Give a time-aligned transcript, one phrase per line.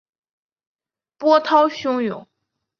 [1.19, 2.27] 波涛汹涌